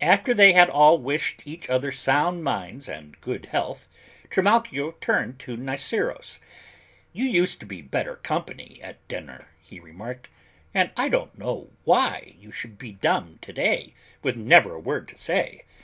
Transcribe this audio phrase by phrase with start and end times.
[0.00, 3.88] After they had all wished each other sound minds and good health,
[4.30, 6.38] Trimalchio turned to Niceros.
[7.12, 10.28] "You used to be better company at dinner," he remarked,
[10.72, 15.16] "and I don't know why you should be dumb today, with never a word to
[15.16, 15.64] say.